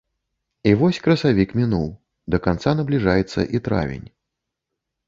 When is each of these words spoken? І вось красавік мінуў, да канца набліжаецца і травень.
І 0.69 0.71
вось 0.79 0.99
красавік 1.07 1.53
мінуў, 1.61 1.85
да 2.35 2.41
канца 2.49 2.75
набліжаецца 2.81 3.41
і 3.57 3.65
травень. 3.71 4.07